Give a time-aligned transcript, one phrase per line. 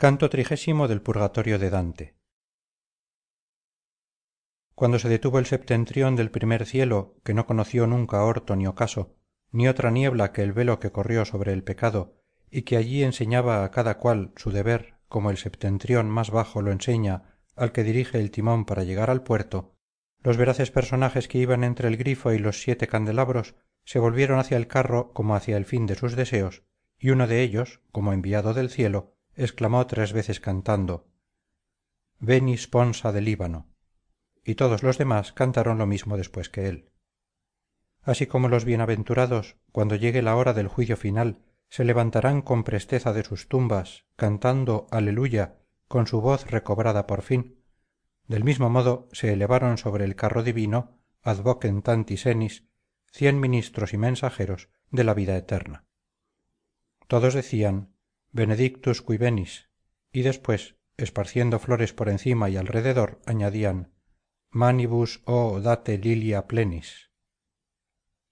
[0.00, 2.16] canto trigésimo del purgatorio de dante.
[4.74, 9.18] Cuando se detuvo el septentrión del primer cielo que no conoció nunca orto ni ocaso
[9.52, 12.16] ni otra niebla que el velo que corrió sobre el pecado
[12.50, 16.72] y que allí enseñaba a cada cual su deber como el septentrión más bajo lo
[16.72, 19.76] enseña al que dirige el timón para llegar al puerto
[20.22, 23.54] los veraces personajes que iban entre el grifo y los siete candelabros
[23.84, 26.62] se volvieron hacia el carro como hacia el fin de sus deseos
[26.98, 31.08] y uno de ellos como enviado del cielo exclamó tres veces cantando
[32.18, 33.68] veni sponsa del líbano
[34.44, 36.90] y todos los demás cantaron lo mismo después que él.
[38.02, 43.14] Así como los bienaventurados cuando llegue la hora del juicio final se levantarán con presteza
[43.14, 45.56] de sus tumbas cantando alleluja
[45.88, 47.64] con su voz recobrada por fin.
[48.28, 52.66] Del mismo modo se elevaron sobre el carro divino ad vocem tanti senis
[53.10, 55.86] cien ministros y mensajeros de la vida eterna.
[57.08, 57.94] Todos decían
[58.32, 59.70] benedictus qui venis.
[60.12, 63.92] Y después esparciendo flores por encima y alrededor añadían
[64.50, 67.10] manibus o date lilia plenis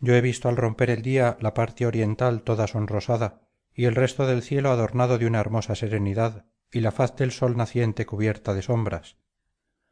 [0.00, 3.42] yo he visto al romper el día la parte oriental toda sonrosada
[3.74, 7.56] y el resto del cielo adornado de una hermosa serenidad y la faz del sol
[7.56, 9.16] naciente cubierta de sombras.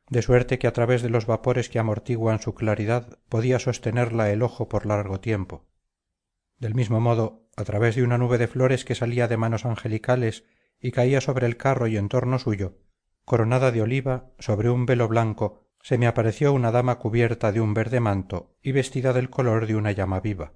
[0.08, 4.42] De suerte que a través de los vapores que amortiguan su claridad podía sostenerla el
[4.42, 5.66] ojo por largo tiempo
[6.58, 10.44] del mismo modo a través de una nube de flores que salía de manos angelicales
[10.80, 12.78] y caía sobre el carro y en torno suyo
[13.24, 17.74] coronada de oliva sobre un velo blanco se me apareció una dama cubierta de un
[17.74, 20.54] verde manto y vestida del color de una llama viva.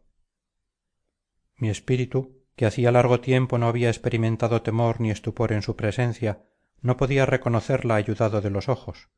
[1.56, 6.44] Mi espíritu que hacía largo tiempo no había experimentado temor ni estupor en su presencia
[6.80, 9.10] no podía reconocerla ayudado de los ojos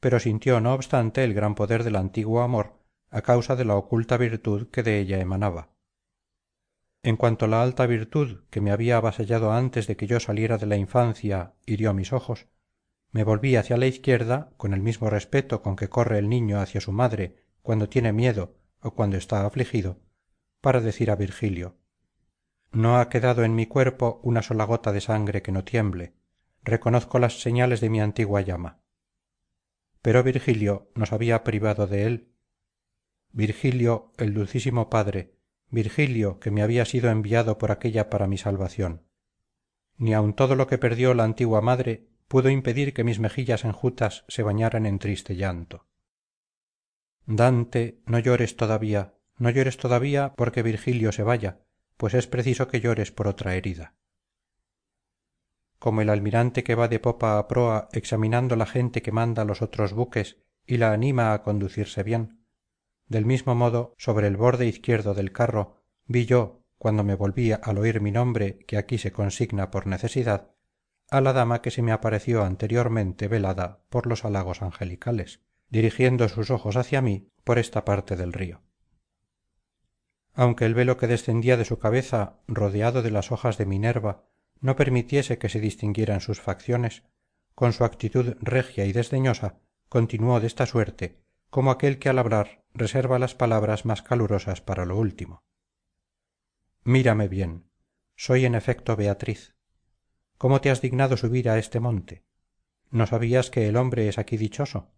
[0.00, 2.80] pero sintió no obstante el gran poder del antiguo amor
[3.10, 5.70] a causa de la oculta virtud que de ella emanaba
[7.02, 10.66] en cuanto la alta virtud que me había avasallado antes de que yo saliera de
[10.66, 12.48] la infancia hirió mis ojos
[13.12, 16.80] me volví hacia la izquierda con el mismo respeto con que corre el niño hacia
[16.80, 19.98] su madre cuando tiene miedo o cuando está afligido
[20.60, 21.76] para decir a virgilio
[22.72, 26.14] no ha quedado en mi cuerpo una sola gota de sangre que no tiemble.
[26.62, 28.80] Reconozco las señales de mi antigua llama
[30.02, 32.32] pero virgilio nos había privado de él.
[33.32, 35.34] Virgilio el dulcísimo padre
[35.70, 39.06] virgilio que me había sido enviado por aquella para mi salvación.
[39.96, 44.24] Ni aun todo lo que perdió la antigua madre pudo impedir que mis mejillas enjutas
[44.28, 45.86] se bañaran en triste llanto.
[47.26, 51.60] Dante no llores todavía no llores todavía porque virgilio se vaya
[51.96, 53.94] pues es preciso que llores por otra herida.
[55.78, 59.60] Como el almirante que va de popa a proa examinando la gente que manda los
[59.60, 62.39] otros buques y la anima a conducirse bien
[63.10, 67.76] del mismo modo sobre el borde izquierdo del carro vi yo cuando me volví al
[67.76, 70.52] oír mi nombre que aquí se consigna por necesidad
[71.10, 76.50] a la dama que se me apareció anteriormente velada por los halagos angelicales dirigiendo sus
[76.50, 78.62] ojos hacia mí por esta parte del río.
[80.32, 84.24] Aunque el velo que descendía de su cabeza rodeado de las hojas de minerva
[84.60, 87.02] no permitiese que se distinguieran sus facciones
[87.56, 91.19] con su actitud regia y desdeñosa continuó de esta suerte
[91.50, 95.44] como aquel que al hablar reserva las palabras más calurosas para lo último.
[96.82, 97.68] Mírame bien
[98.16, 99.54] soy en efecto beatriz.
[100.36, 102.24] Cómo te has dignado subir a este monte
[102.90, 104.92] no sabías que el hombre es aquí dichoso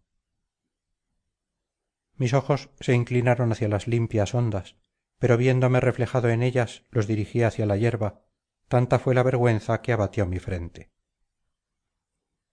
[2.17, 4.77] mis ojos se inclinaron hacia las limpias ondas
[5.19, 8.25] pero viéndome reflejado en ellas los dirigí hacia la yerba
[8.69, 10.91] tanta fue la vergüenza que abatió mi frente.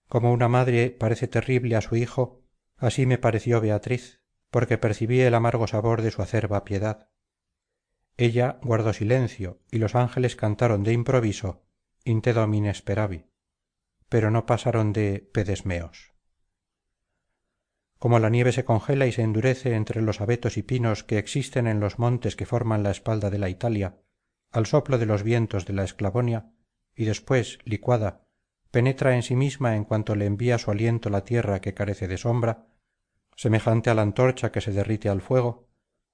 [0.06, 2.42] Como una madre parece terrible a su hijo
[2.80, 4.20] así me pareció beatriz
[4.50, 7.08] porque percibí el amargo sabor de su acerba piedad.
[8.16, 11.62] Ella guardó silencio y los ángeles cantaron de improviso
[12.04, 13.26] in domine speravi
[14.08, 16.14] pero no pasaron de pedesmeos
[17.98, 21.66] como la nieve se congela y se endurece entre los abetos y pinos que existen
[21.66, 24.00] en los montes que forman la espalda de la italia
[24.50, 26.50] al soplo de los vientos de la esclavonia
[26.94, 28.26] y después licuada
[28.70, 32.16] penetra en sí misma en cuanto le envía su aliento la tierra que carece de
[32.16, 32.66] sombra
[33.40, 35.66] semejante a la antorcha que se derrite al fuego.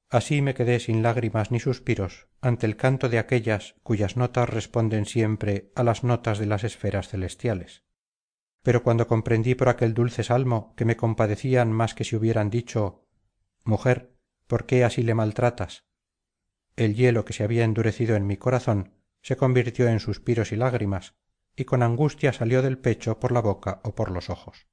[0.08, 5.06] Así me quedé sin lágrimas ni suspiros ante el canto de aquellas cuyas notas responden
[5.06, 7.82] siempre a las notas de las esferas celestiales.
[8.62, 13.08] Pero cuando comprendí por aquel dulce salmo que me compadecían más que si hubieran dicho
[13.64, 14.14] mujer
[14.46, 15.84] por qué así le maltratas
[16.76, 21.17] el hielo que se había endurecido en mi corazón se convirtió en suspiros y lágrimas
[21.56, 24.69] y con angustia salió del pecho por la boca o por los ojos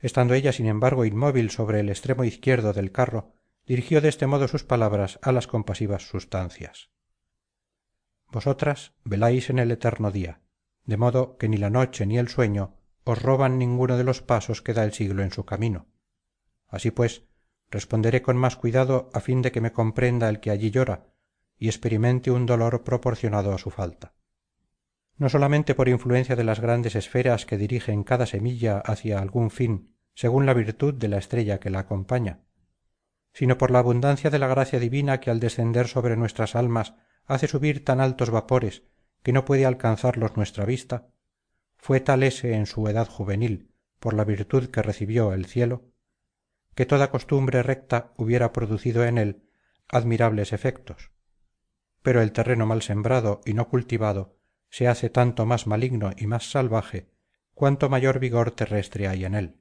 [0.00, 3.34] estando ella sin embargo inmóvil sobre el extremo izquierdo del carro
[3.66, 6.90] dirigió de este modo sus palabras a las compasivas sustancias.
[8.32, 10.40] Vosotras veláis en el eterno día
[10.84, 14.62] de modo que ni la noche ni el sueño os roban ninguno de los pasos
[14.62, 15.86] que da el siglo en su camino.
[16.66, 17.24] Así pues
[17.70, 21.06] responderé con más cuidado a fin de que me comprenda el que allí llora
[21.58, 24.14] y experimente un dolor proporcionado a su falta
[25.20, 29.94] no solamente por influencia de las grandes esferas que dirigen cada semilla hacia algún fin
[30.14, 32.40] según la virtud de la estrella que la acompaña
[33.32, 36.94] sino por la abundancia de la gracia divina que al descender sobre nuestras almas
[37.26, 38.82] hace subir tan altos vapores
[39.22, 41.08] que no puede alcanzarlos nuestra vista
[41.76, 45.92] fue tal ese en su edad juvenil por la virtud que recibió el cielo
[46.74, 49.42] que toda costumbre recta hubiera producido en él
[49.86, 51.10] admirables efectos.
[52.00, 54.39] Pero el terreno mal sembrado y no cultivado
[54.70, 57.08] se hace tanto más maligno y más salvaje
[57.54, 59.60] cuanto mayor vigor terrestre hay en él.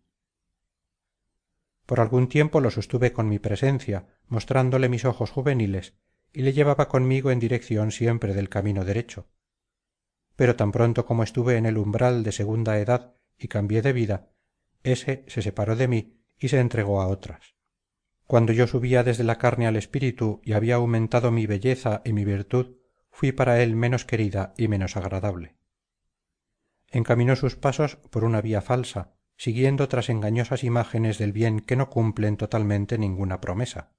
[1.85, 5.95] Por algún tiempo lo sostuve con mi presencia mostrándole mis ojos juveniles
[6.31, 9.27] y le llevaba conmigo en dirección siempre del camino derecho.
[10.35, 14.29] Pero tan pronto como estuve en el umbral de segunda edad y cambié de vida
[14.83, 17.55] ése se separó de mí y se entregó a otras.
[18.25, 22.25] Cuando yo subía desde la carne al espíritu y había aumentado mi belleza y mi
[22.25, 22.77] virtud
[23.19, 25.57] fui para él menos querida y menos agradable.
[26.87, 31.89] Encaminó sus pasos por una vía falsa siguiendo tras engañosas imágenes del bien que no
[31.89, 33.91] cumplen totalmente ninguna promesa.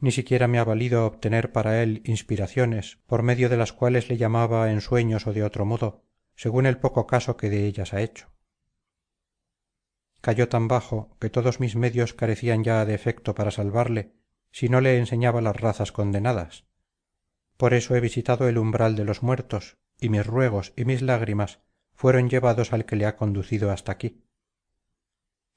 [0.00, 4.16] Ni siquiera me ha valido obtener para él inspiraciones por medio de las cuales le
[4.16, 6.02] llamaba en sueños o de otro modo
[6.34, 8.32] según el poco caso que de ellas ha hecho.
[10.20, 14.10] Cayó tan bajo que todos mis medios carecían ya de efecto para salvarle
[14.50, 16.68] si no le enseñaba las razas condenadas
[17.60, 21.60] por eso he visitado el umbral de los muertos y mis ruegos y mis lágrimas
[21.92, 24.24] fueron llevados al que le ha conducido hasta aquí.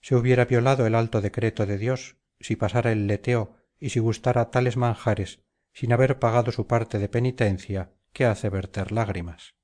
[0.02, 4.52] Se hubiera violado el alto decreto de dios si pasara el leteo y si gustara
[4.52, 9.56] tales manjares sin haber pagado su parte de penitencia que hace verter lágrimas